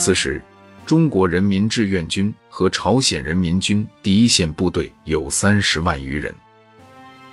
[0.00, 0.40] 此时，
[0.86, 6.34] 中国人民志愿军和朝鲜人民军第一线部队有三十万余人，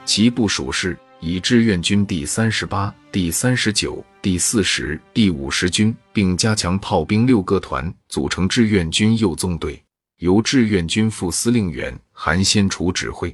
[0.04, 9.81] 其部署是以志愿军第三十八、第三十九、第四十、第五十军，并加强炮兵六个团组成志愿军右纵队，
[10.18, 13.34] 由志愿军副司令员韩先楚指挥，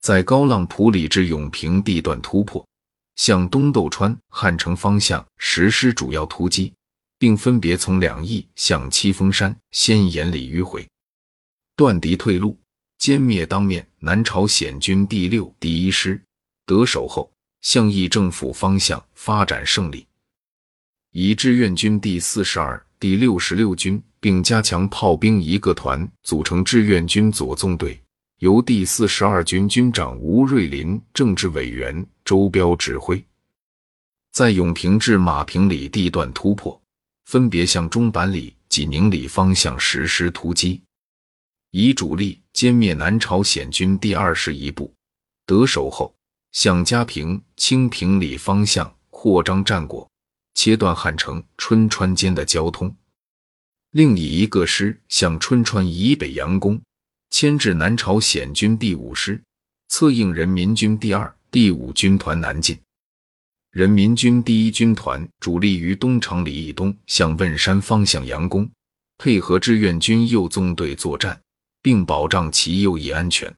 [0.00, 2.66] 在高浪浦里至永平地段突破。
[3.14, 6.74] 向东豆川、汉城方向实施主要突击，
[7.18, 10.86] 并分别从两翼向七峰山、先岩里迂回，
[11.74, 12.58] 断敌退路，
[13.00, 16.20] 歼灭当面南朝鲜军第六、第一师。
[16.64, 17.30] 得手后，
[17.60, 20.06] 向义政府方向发展胜利。
[21.12, 27.98] 以志愿军第四十二、第六十六军，并加强炮兵一个团，组成志愿军左纵队。
[28.40, 33.24] 由第四十二军军长吴瑞林、政治委员周彪指挥，
[34.32, 36.78] 在永平至马平里地段突破，
[37.26, 40.80] 分别向中板里、济宁里方向实施突击，
[41.72, 44.94] 以主力歼灭南朝鲜军第二十一部。
[45.44, 46.14] 得手后，
[46.52, 50.08] 向嘉平、清平里方向扩张战果，
[50.54, 52.94] 切断汉城、春川间的交通。
[53.90, 56.80] 另以一个师向春川以北佯攻。
[57.30, 59.42] 牵制南朝鲜军第五师，
[59.88, 62.78] 策应人民军第二、第五军团南进。
[63.76, 68.66] 人民军第一军团主力于东长里以东向汶山方向佯攻，
[69.18, 71.38] 配合志愿军右纵队作战，
[71.82, 73.54] 并保障其右翼安全。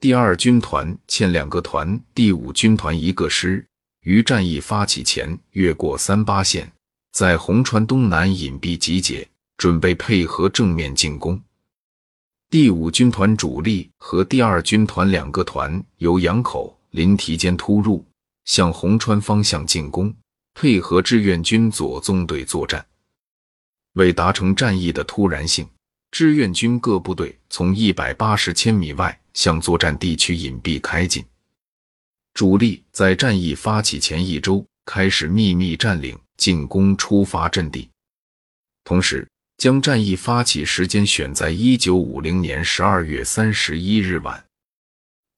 [0.00, 3.62] 第二军团欠两个团，第五军团一个师，
[4.00, 6.72] 于战役发起前越过三八线，
[7.12, 11.38] 在红川东南隐蔽集结，准备配合正面进攻。
[12.48, 18.02] 第五军团主力和第二军团两个团由杨口、临提间突入，
[18.48, 20.12] 向红川方向进攻，
[20.54, 22.84] 配合志愿军左纵队作战。
[23.92, 25.68] 为达成战役的突然性，
[26.10, 31.24] 志愿军各部队从一百八十千米外向作战地区隐蔽开进。
[32.34, 37.88] 主力在战役发起前一周开始秘密占领进攻出发阵地，
[38.82, 39.24] 同时。
[39.58, 44.44] 将战役发起时间选在一九五零年十二月三十一日晚。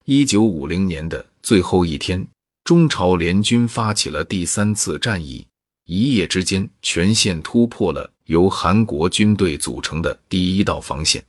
[0.04, 2.28] 一九五零年的最后一天，
[2.70, 5.44] 中朝联军发起了第三次战役，
[5.86, 11.20] 一夜之间全线突破了由韩国军队组成的第一道防线。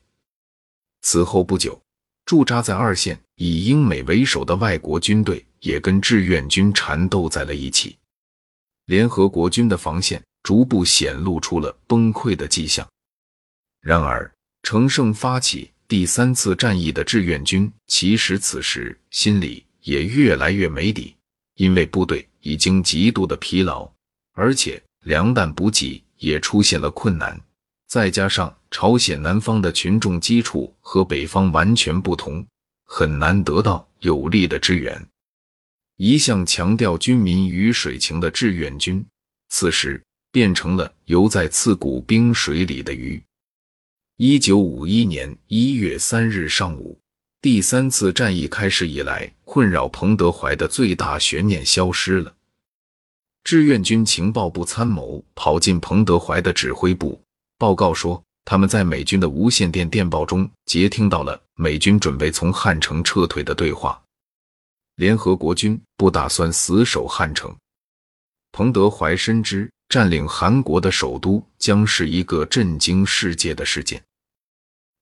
[1.01, 1.81] 此后不久，
[2.25, 7.97] 驻扎在二线以英美为首的外国军队也跟志愿军缠斗在了一起，
[8.85, 10.21] 联合国军的防线。
[10.43, 12.87] 逐步显露出了崩溃的迹象。
[13.81, 14.31] 然而，
[14.61, 21.15] 乘胜发起第三次战役的志愿军，其实此时心里也越来越没底，
[21.61, 23.87] 因为部队已经极度的疲劳，
[24.33, 27.39] 而且粮弹补给也出现了困难。
[27.87, 32.43] 再加上朝鲜南方的群众基础和北方完全不同，
[32.85, 35.07] 很难得到有力的支援。
[35.97, 39.05] 一向强调军民鱼水情的志愿军，
[39.49, 40.01] 此时。
[40.33, 43.21] 变成了游在刺骨冰水里的鱼。
[44.15, 46.97] 一九五一年一月三日上午，
[47.41, 52.31] 第三次战役开始以来，困扰彭德怀的最大悬念消失了。
[53.43, 57.19] 志愿军情报部参谋跑进彭德怀的指挥部，
[57.57, 63.99] 报告说，他们在美军的无线电电报中接听到了美军准备从汉城撤退的对话。
[64.97, 67.55] 联合国军不打算死守汉城。
[68.51, 69.69] 彭德怀深知。
[69.89, 74.01] 占领韩国的首都将是一个震惊世界的事件，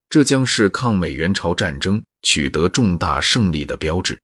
[0.09, 4.20] 这将是抗美援朝战争取得重大胜利的标志。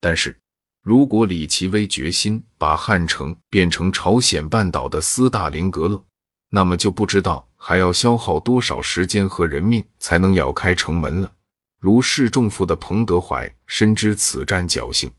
[0.00, 0.36] 但是，
[0.82, 6.04] 如果李奇微决心把汉城变成朝鲜半岛的斯大林格勒，
[6.48, 11.32] 那么就不知道还要消耗多少时间和人命才能咬开城门了。
[11.78, 15.10] 如释重负的彭德怀深知此战侥幸。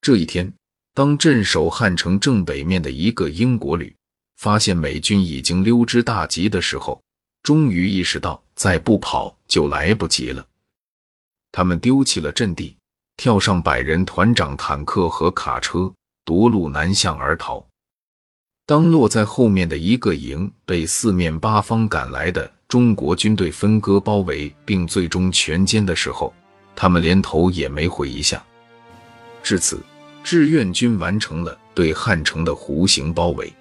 [0.00, 0.52] 这一天。
[0.94, 3.94] 当镇守汉城正北面的一个英国旅
[4.38, 7.02] 发现美军已经溜之大吉的时候，
[7.46, 10.44] 终于意识到再不跑就来不及了。
[11.52, 12.76] 他们丢弃了阵地，
[13.16, 15.92] 跳上百人团长坦克和卡车，
[16.24, 17.64] 夺路南向而逃。
[18.66, 26.34] 当落在后面的一个营被四面八方赶来的中国军队分割包围，并最终全歼的时候，
[26.74, 28.44] 他们连头也没回一下。
[29.44, 29.80] 至此。
[30.24, 33.52] 志愿军完成了对汉城的弧形包围。